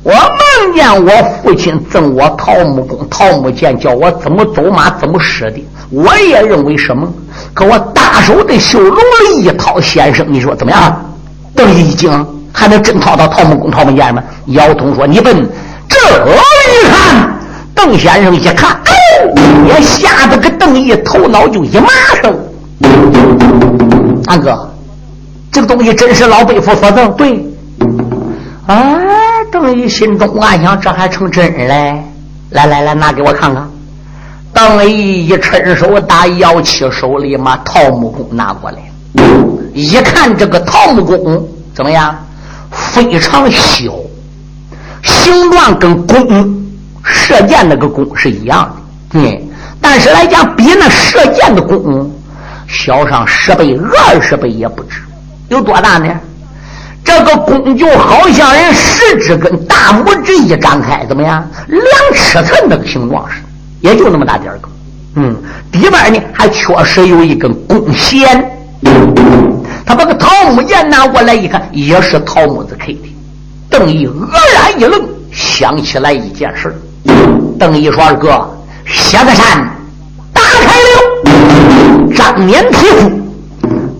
[0.03, 5.65] 我梦见我父亲赠我桃木弓、桃木剑，叫我怎么走马怎么使的。
[5.91, 7.09] 我也认为是梦，
[7.53, 11.09] 可我大手的绣龙了一套，先生，你说怎么样？
[11.55, 12.11] 邓一惊，
[12.51, 14.21] 还能真掏到桃木弓、桃木剑吗？
[14.47, 15.47] 姚通说：“你笨，
[15.87, 17.33] 这一看，
[17.73, 21.87] 邓先生一看，哦，也吓得个邓毅头脑就一麻
[22.21, 22.33] 上。
[24.25, 24.72] 大哥，
[25.53, 27.45] 这个东西真是老辈夫所赠，对，
[28.67, 28.99] 啊。”
[29.51, 32.03] 邓毅心中暗想：这还成真嘞！
[32.49, 33.69] 来来来，拿给我看看。
[34.51, 38.77] 邓毅一伸手，打姚七手里把桃木弓拿过来，
[39.73, 42.15] 一看这个桃木弓怎么样？
[42.71, 43.93] 非常小，
[45.03, 46.65] 形状跟弓
[47.03, 48.75] 射箭那个弓是一样
[49.11, 49.41] 的，嗯，
[49.79, 52.11] 但是来讲比那射箭的弓
[52.67, 54.99] 小上十倍、二十倍也不止。
[55.53, 56.11] 有多大呢？
[57.05, 61.47] 这个弓就好像人食指跟大拇指一张开，怎么样？
[61.67, 61.83] 两
[62.15, 63.41] 尺寸那个形状是，
[63.81, 64.69] 也就那么大点个。
[65.15, 65.35] 嗯，
[65.73, 68.49] 里边呢还确实有一根弓弦。
[69.85, 73.15] 他把个桃木剑拿过来一看，也是桃木子刻的。
[73.69, 74.13] 邓毅愕
[74.55, 76.73] 然一愣，想起来一件事。
[77.59, 78.49] 邓毅说：“二哥，
[78.85, 79.69] 蝎子山
[80.31, 83.11] 打开了，张年皮肤，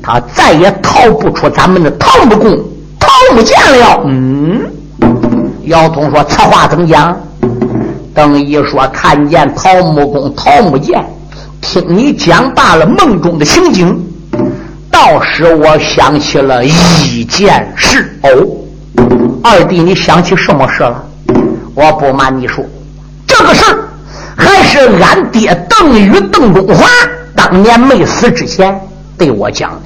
[0.04, 2.56] 他再也逃不出咱们的桃木弓。”
[3.34, 4.04] 不见了。
[4.06, 4.62] 嗯，
[5.64, 7.18] 姚通说：“此话怎讲？”
[8.14, 11.04] 邓一说：“看见桃木弓、桃木剑，
[11.62, 13.98] 听你讲罢了梦中的情景，
[14.92, 18.20] 倒使我想起了一件事。
[18.22, 18.30] 哦，
[19.42, 21.04] 二弟，你想起什么事了？
[21.74, 22.64] 我不瞒你说，
[23.26, 23.90] 这个事儿
[24.36, 26.86] 还是俺爹邓禹邓中华
[27.36, 28.80] 当年没死之前
[29.18, 29.82] 对我讲的。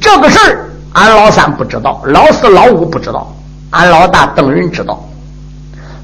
[0.00, 3.32] 这个事儿，俺老三不知道，老四老五不知道，
[3.70, 4.98] 俺老大邓仁知道。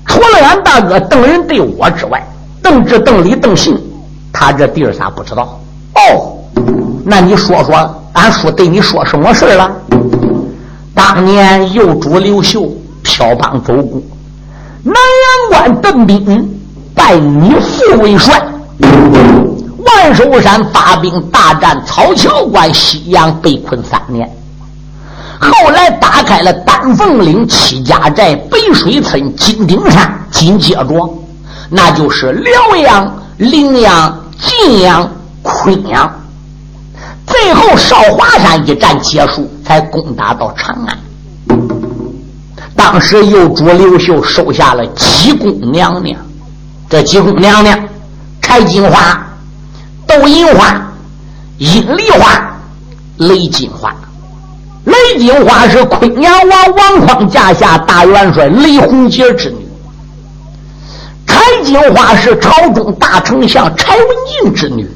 [0.06, 2.22] 除了俺大哥邓仁对我之外，
[2.62, 3.76] 邓志、邓李、邓信，
[4.32, 5.60] 他这弟儿仨不知道。
[5.94, 6.36] 哦，
[7.04, 9.70] 那你说说，俺叔对你说什么事了？
[10.94, 12.70] 当年幼主刘秀
[13.02, 14.00] 飘邦走过，
[14.82, 16.60] 南阳关邓斌
[16.94, 18.40] 拜你父为帅。
[19.86, 24.28] 万寿山发兵大战草桥关，西阳被困三年。
[25.38, 31.14] 后来打开了丹凤岭、七家寨、北水村、金顶山，紧接着
[31.68, 35.10] 那就是辽阳、陵阳、晋阳、
[35.42, 36.10] 昆阳。
[37.26, 40.98] 最后少华山一战结束，才攻打到长安。
[42.74, 46.18] 当时右主刘秀收下了七宫娘娘，
[46.88, 47.78] 这七宫娘娘：
[48.40, 49.25] 柴金花。
[50.16, 50.80] 窦银花、
[51.58, 52.58] 阴丽花、
[53.18, 53.94] 雷金花。
[54.84, 59.68] 雷金花是昆阳王王匡驾下大元帅雷洪杰之女。
[61.26, 64.88] 柴金花是朝中大丞相柴文进之女。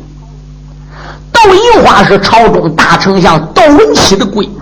[1.30, 4.56] 窦银花是朝中大丞相窦文琪的闺女。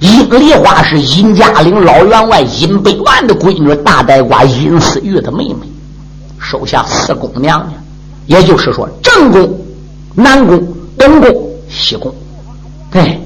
[0.00, 5.70] 阴丽花是殷家岭老员外殷百万的闺女，大呆瓜殷思玉的妹妹。
[6.40, 7.81] 手下四宫娘娘。
[8.26, 9.60] 也就是说，正宫、
[10.14, 10.62] 南宫、
[10.98, 12.14] 东宫、西宫，
[12.92, 13.18] 哎，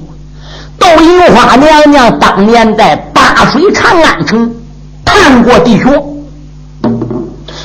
[0.79, 4.53] 窦银花娘娘当年在八水长安城
[5.05, 6.03] 探过地穴。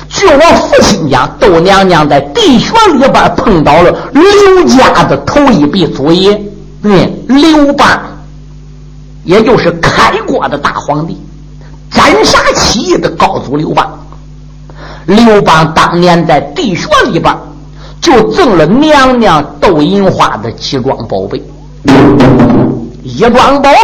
[0.08, 6.38] 据我父亲讲，窦娘娘在地穴里边碰到了刘家的头一笔祖爷，
[6.82, 7.86] 对，刘邦，
[9.24, 11.18] 也就是开国的大皇帝，
[11.90, 14.01] 斩杀起义的高祖刘邦。
[15.06, 17.36] 刘邦当年在地穴里边，
[18.00, 21.42] 就赠了娘娘窦银花的几桩宝贝。
[23.02, 23.78] 一桩宝贝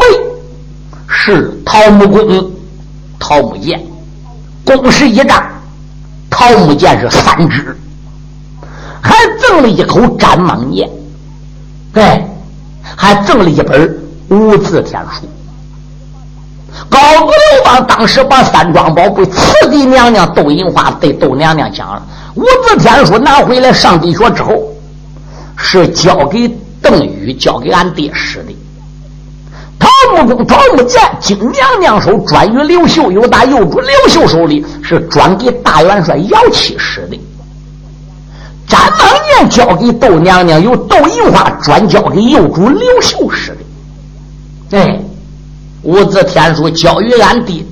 [1.09, 2.50] 是桃木弓、
[3.18, 3.85] 桃木剑，
[4.64, 5.42] 弓是一丈，
[6.31, 7.76] 桃木剑是三支，
[9.00, 10.88] 还赠了一口斩蟒剑，
[11.92, 12.24] 对，
[12.96, 15.26] 还赠了一本无字天书。
[16.88, 22.03] 高祖刘邦当时把三桩宝贝赐给娘娘窦银花，对窦娘娘讲了。
[22.35, 24.69] 五字天书拿回来上地学之后，
[25.57, 26.49] 是交给
[26.81, 28.57] 邓禹，交给俺爹使的。
[29.79, 37.21] 桃木弓、桃木剑经娘娘手转于刘秀，有大右主刘秀手里是转给大元帅姚七使的。
[38.67, 43.51] 斩蟒剑交给窦娘娘，由窦银花转交给右主刘秀使
[44.71, 44.79] 的。
[44.79, 45.01] 哎。
[45.88, 47.64] 五字天书交于俺爹，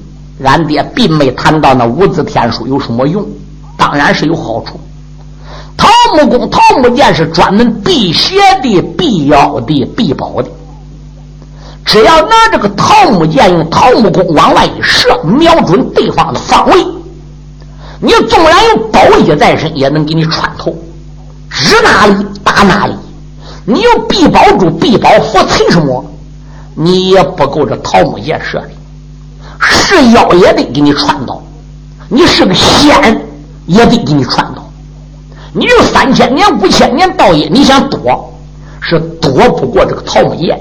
[0.42, 3.22] 俺爹并没谈到那五字天书有什么用，
[3.76, 4.80] 当然是有好处。
[5.76, 10.48] 桃木弓、桃木剑是专门辟邪的、辟妖的、辟宝的。
[11.84, 16.86] 只要拿这个桃木剑，用桃木弓往外一射，瞄准对方的方位，
[18.00, 20.74] 你纵然有宝衣在身，也能给你穿透，
[21.50, 22.94] 指哪里打哪里。
[23.66, 26.02] 你有必宝珠、必宝符，存什么？
[26.78, 28.70] 你也不够这桃木剑射的，
[29.58, 31.42] 是妖也得给你穿到，
[32.08, 33.18] 你是个仙
[33.64, 34.62] 也得给你穿到。
[35.52, 38.32] 你有三千年、五千年道业，你想躲
[38.82, 40.60] 是躲不过这个桃木剑。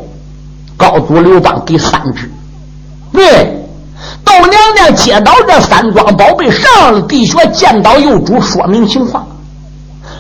[0.78, 2.30] 高祖刘邦给三支，
[3.13, 3.23] 对，
[4.25, 9.25] 窦娘娘接到这三桩宝贝，上了地穴，见到幼主，说明情况。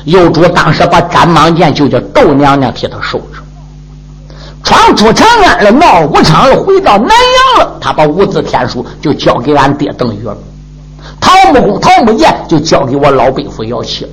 [0.05, 3.34] 幼主当时把斩蟒剑就叫窦娘娘替他收着。
[4.65, 7.77] 闯出长安了，闹武昌了，回到南阳了。
[7.79, 10.35] 他把五字天书就交给俺爹邓禹了，
[11.21, 14.09] 桃木弓、桃木剑就交给我老伯父姚七了。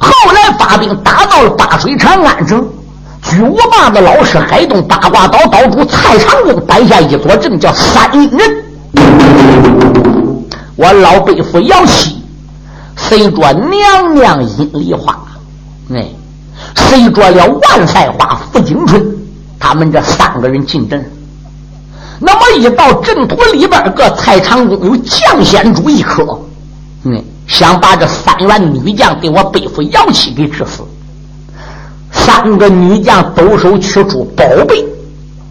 [0.00, 2.68] 后来发兵打到了八水长安城，
[3.22, 8.64] 巨无霸的老师海东八卦岛岛主蔡长庚摆下一座阵，叫三阴人。
[10.74, 12.20] 我老伯父姚七
[12.96, 15.16] 随着娘娘阴丽花，
[15.94, 16.08] 哎，
[16.74, 19.19] 随着了万菜花福景春。
[19.60, 21.04] 他们这三个人进阵，
[22.18, 26.40] 那么一到阵图里边，个蔡长公有将仙珠一颗，
[27.04, 30.82] 嗯，想把这三员女将给我背负妖气给致死。
[32.10, 34.82] 三个女将抖手取出宝贝，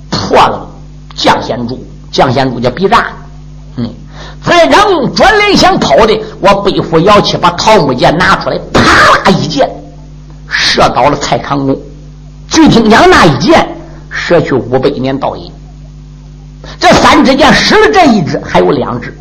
[0.09, 0.67] 破了
[1.15, 1.79] 将仙珠，
[2.11, 3.05] 将仙珠叫必炸。
[3.77, 3.87] 嗯，
[4.43, 9.69] 蔡长公转脸想跑的，我背负妖气把桃木剑拿出来，啪啦一箭，
[10.49, 11.79] 射倒了蔡长公。
[12.49, 13.75] 据听讲那一箭。
[14.09, 15.51] 舍去五百年道业，
[16.79, 19.15] 这三支箭失了这一支，还有两支。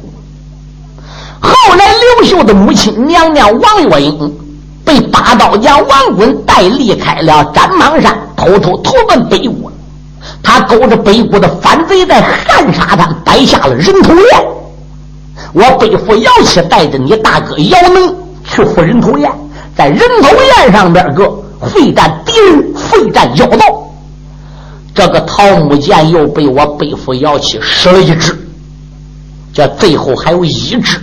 [1.40, 1.84] 后来
[2.18, 4.36] 刘秀的母亲娘娘王月英
[4.84, 9.70] 被八刀将王滚带离开了斩蟒山，偷偷投奔北国。
[10.42, 14.44] 他勾着北国的反贼，在汉沙滩摆下了人头宴。
[15.52, 19.30] 我背负姚七带着你大哥姚能去赴人头宴，
[19.76, 20.28] 在人头
[20.58, 21.30] 宴上边个
[21.60, 23.87] 会战敌人，会战妖道。
[24.98, 28.36] 这个桃木剑又被我背负姚七失了一只，
[29.54, 30.98] 这最后还有一只。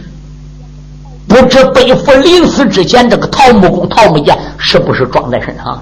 [1.29, 5.81] 不知背负临死之前，这个桃木弓、桃木剑是不是装在身上？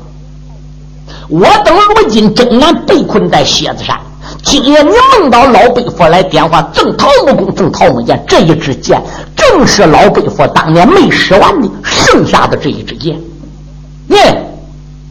[1.28, 3.99] 我等如今正然被困在蝎子山，
[4.43, 9.01] 今夜你梦到老背佛来点化，赠桃木弓，赠桃木剑，这一支箭
[9.36, 13.20] 正是老背佛当年没使完的剩下的这一支箭。
[14.09, 14.55] 耶，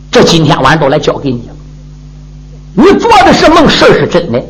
[0.09, 1.51] 这今天晚上都来交给你。
[2.75, 4.43] 你做的是梦，事是真的。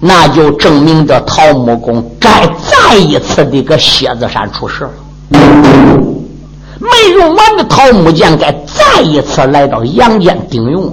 [0.00, 4.90] 那就证明这桃木工该再一次的搁蝎子山出事了。
[6.78, 10.92] 没用完的桃木剑该再一次来到阳间顶用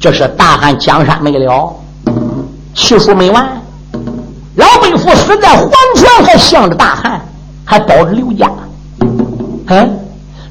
[0.00, 1.70] 这是大汉江山没了，
[2.74, 3.46] 气数没完。
[4.56, 7.20] 老背夫死在黄泉，还向着大汉，
[7.64, 8.50] 还保着刘家。
[9.66, 9.98] 嗯，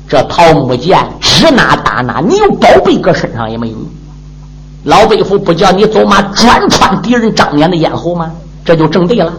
[0.07, 3.85] 这桃木剑指哪打哪，你有宝贝搁身上也没有用。
[4.83, 8.31] 老背夫不叫你走马专穿敌人张年的咽喉吗？
[8.65, 9.33] 这就正对了。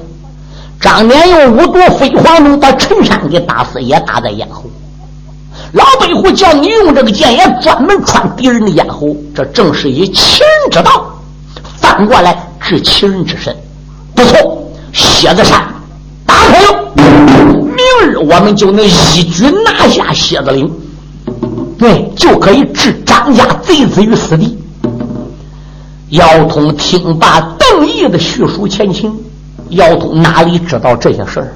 [0.81, 4.65] 张年用五毒飞黄龙把陈山给打死，也打在咽喉。
[5.73, 11.07] 老北虎叫你用这个剑也专门穿敌人的咽喉，这正是以其人之道
[11.77, 13.57] 反过来治其人之身。
[14.15, 15.63] 不错，蝎子山
[16.27, 20.71] 打开了，明日我们就能一举拿下蝎子岭，
[21.79, 24.59] 对，就可以置张家贼子于死地。
[26.13, 29.11] 姚通听罢邓毅的叙述前情，
[29.71, 31.55] 姚通哪里知道这些事儿？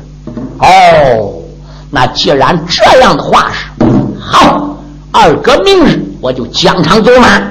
[0.60, 1.34] 哦，
[1.90, 3.66] 那既然这样的话是
[4.18, 4.78] 好，
[5.12, 7.42] 二哥明日我就疆场走马。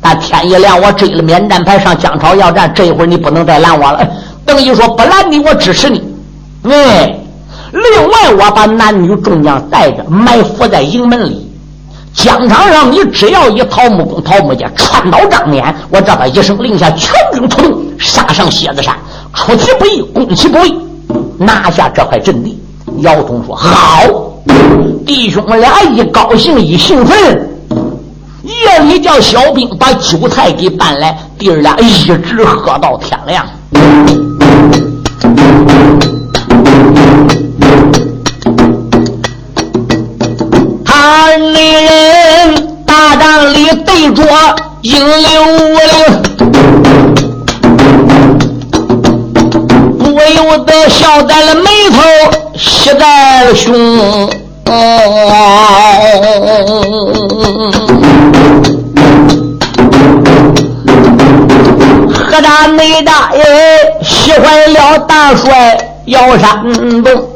[0.00, 4.08] 但天一亮，我追了免战牌上江潮要战，这一会儿你不能再拦我了。
[4.46, 6.02] 邓毅说：“不拦你，我支持你。”
[6.64, 7.20] 喂，
[7.72, 11.51] 另外我把男女众将带着埋伏在营门里。
[12.14, 18.94] 疆场上，你只要一桃木弓、桃木剑穿倒张脸，我这边一声令下，全军出动，杀上蝎子山，
[19.34, 20.78] 出其不意，攻其不意，
[21.38, 22.60] 拿下这块阵地。
[22.98, 24.02] 姚通说：“好，
[25.06, 27.50] 弟兄们俩一高兴一兴奋，
[28.44, 33.46] 夜里叫小兵把酒菜给搬来，弟儿俩一直喝到天亮。”
[41.14, 44.24] 二女人大帐里对着
[44.80, 45.78] 应流灵，
[49.98, 52.00] 不由得笑在了眉头，
[52.56, 54.26] 喜在了胸。
[62.14, 63.44] 何大内大爷
[64.02, 67.28] 喜欢了大帅姚山东。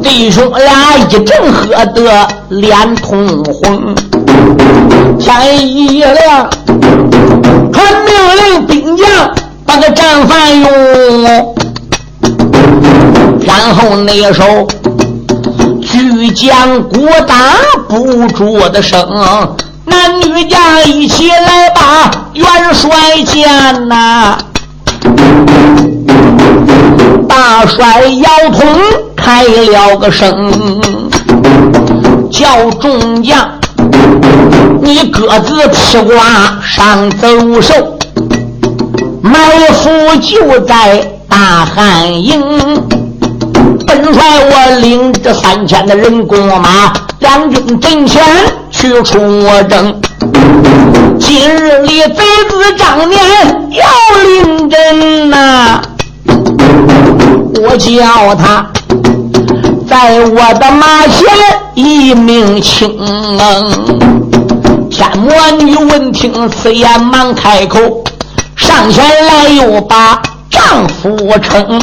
[0.00, 3.94] 弟兄俩一阵喝得脸通红，
[5.18, 6.48] 天一亮，
[7.72, 9.06] 传命令兵将
[9.64, 11.54] 把个战犯用，
[13.46, 14.66] 然后那手
[15.80, 17.34] 巨将鼓打
[17.88, 19.08] 不住的声，
[19.86, 22.90] 男女将一起来把元帅
[23.26, 24.38] 见呐。
[27.28, 28.66] 大帅姚通
[29.16, 30.52] 开了个声，
[32.34, 33.48] 叫众将，
[34.82, 37.28] 你各自披挂上走
[37.62, 37.96] 兽，
[39.22, 39.38] 埋
[39.72, 39.88] 伏
[40.20, 42.42] 就在大汉营。
[43.86, 48.20] 本帅我领着三千的人弓马，两军阵前
[48.68, 49.20] 去出
[49.70, 49.94] 征。
[51.20, 52.14] 今日里贼
[52.50, 53.22] 子张年
[53.70, 53.86] 要
[54.24, 55.80] 领阵呐！
[57.62, 58.66] 我叫他
[59.94, 61.24] 在我的马前
[61.74, 62.98] 一命轻。
[64.90, 68.02] 天魔女闻听此言，忙开口，
[68.56, 70.20] 上前来又把
[70.50, 71.80] 丈夫称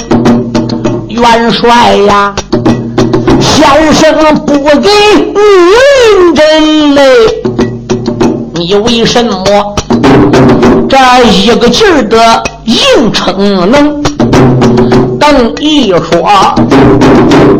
[1.07, 2.35] 元帅呀，
[3.39, 5.33] 小生不给你
[6.19, 7.01] 领阵嘞，
[8.55, 9.41] 你为什么
[10.89, 10.97] 这
[11.29, 14.03] 一个劲儿的硬撑能？
[15.21, 16.19] 邓毅说：“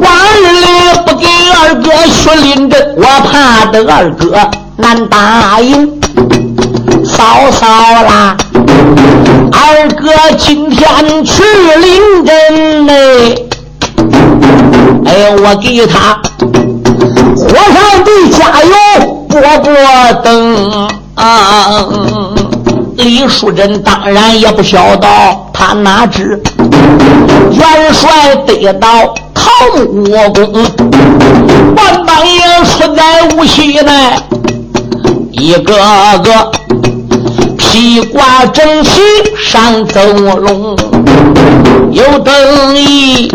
[0.01, 0.65] 晚日里
[1.05, 4.35] 不给二哥去临阵，我怕得二哥
[4.77, 5.87] 难答应。
[7.05, 8.35] 嫂嫂啦，
[9.51, 10.09] 二哥
[10.39, 11.43] 今天去
[11.79, 13.45] 临阵嘞，
[15.05, 16.19] 哎，我给他
[17.37, 18.73] 火上的加油，
[19.29, 19.71] 波波
[20.23, 21.85] 灯啊！
[22.95, 25.07] 李淑珍当然也不晓得，
[25.53, 26.41] 他哪知
[27.51, 28.87] 元帅得到
[29.33, 29.51] 桃
[29.91, 30.03] 木
[30.33, 30.63] 宫，
[31.75, 33.91] 半半夜出在无锡内，
[35.31, 35.73] 一个
[36.23, 36.51] 个
[37.57, 39.01] 披挂整齐
[39.37, 40.75] 上走龙，
[41.91, 43.27] 有等一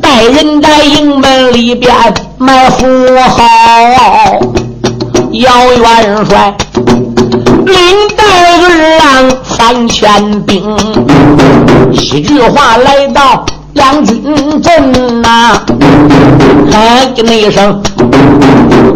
[0.00, 1.92] 带人在营门里边
[2.38, 2.86] 埋伏
[3.28, 4.40] 好，
[5.32, 6.56] 姚元帅。
[7.66, 7.74] 领
[8.16, 10.62] 带儿郎三千兵，
[11.90, 13.44] 一句话来到
[13.74, 14.22] 两军
[14.62, 15.60] 阵呐，
[16.70, 17.82] 喊一声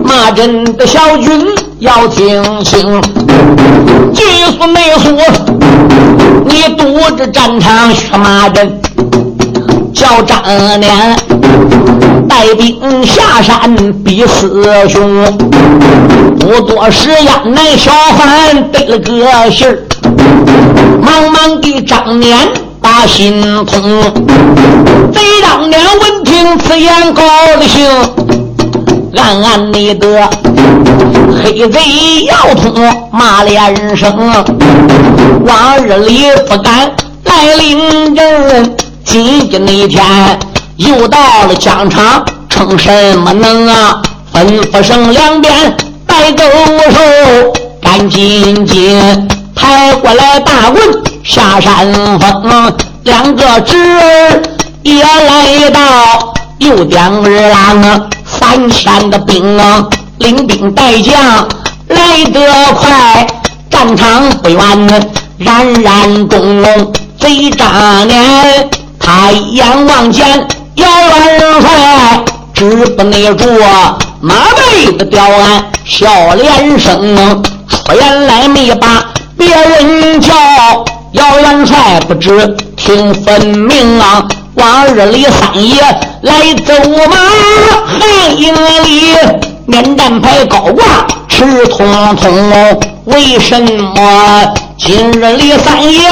[0.05, 1.45] 骂阵的小军
[1.81, 3.01] 要听清，
[4.15, 4.23] 技
[4.57, 5.11] 术内缩，
[6.47, 8.81] 你躲着战场血马阵。
[10.01, 10.43] 叫张
[10.81, 10.91] 脸
[12.27, 15.27] 带兵下山比师兄，
[16.39, 19.79] 不多时，呀，那小贩得了个信儿，
[21.03, 22.35] 忙忙的张脸
[22.81, 24.01] 把心通。
[25.13, 27.23] 贼张脸闻听此言高
[27.61, 27.87] 兴，
[29.19, 30.27] 暗暗内得
[31.45, 32.73] 黑贼要通
[33.13, 34.11] 骂连声，
[35.45, 36.91] 往日里不敢
[37.25, 38.77] 来领人。
[39.11, 40.01] 今天那一天
[40.77, 44.01] 又到了疆场，称什么能啊？
[44.33, 46.45] 吩咐声两边带走
[46.93, 47.53] 手，
[47.83, 50.81] 赶紧紧抬过来大棍
[51.25, 52.73] 下山峰。
[53.03, 54.43] 两个侄儿
[54.85, 59.89] 也来到，又点二郎啊，三千的兵啊，
[60.19, 61.21] 领兵带将
[61.89, 63.27] 来得快，
[63.69, 66.63] 战场不远，冉冉中
[67.19, 68.71] 贼扎脸。
[69.01, 72.23] 他一眼望见姚元帅，
[72.55, 73.47] 止不内住
[74.21, 79.05] 马背的刁鞍，笑脸生，出言来没把
[79.37, 80.33] 别人叫。
[81.13, 82.47] 姚元帅不知
[82.77, 84.25] 听分明啊，
[84.55, 85.83] 往日里三爷
[86.21, 86.33] 来
[86.65, 86.73] 走
[87.09, 87.17] 马，
[87.99, 89.17] 汉营里
[89.67, 90.85] 面战牌高挂
[91.27, 96.09] 赤通通，为什么今日里三爷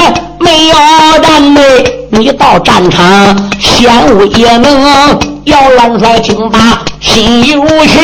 [0.49, 0.73] 没有
[1.21, 1.61] 战备？
[2.09, 5.19] 你到战场，先无也能。
[5.43, 7.99] 姚元帅听罢心有气，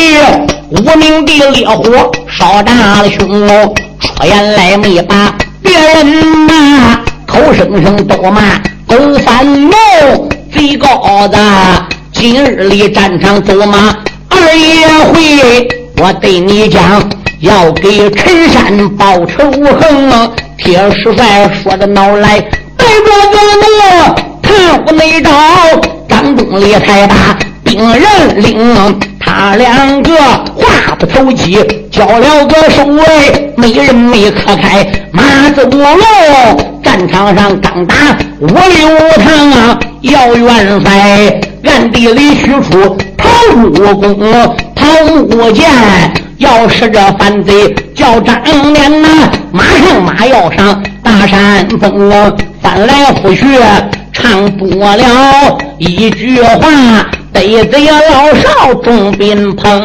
[0.69, 3.47] 无名的烈火烧炸了胸。
[3.99, 11.37] 出言来没把别人骂，口声声都骂狗三龙贼高子。
[12.13, 13.97] 今日里战场走马
[14.29, 15.67] 二爷会，
[15.97, 17.01] 我对你讲，
[17.39, 20.44] 要给陈山报仇恨。
[20.57, 22.39] 铁石帅说的恼来。
[22.77, 25.31] 带着个那看不内招，
[26.07, 27.15] 张忠礼太大
[27.63, 30.11] 兵人领，他两个
[30.55, 31.57] 话不投机，
[31.91, 35.97] 交了个手哎，没人没可开，马走龙，
[36.83, 37.95] 战场上刚打
[38.39, 44.31] 五六趟啊，姚元帅暗地里取出桃木弓、
[44.75, 45.65] 桃木剑，
[46.37, 48.35] 要是这反贼叫张
[48.73, 49.07] 连呐，
[49.51, 52.35] 马上马要上大山峰。
[52.61, 53.45] 翻来覆去
[54.11, 59.81] 唱不了一句话，得罪老少众宾朋。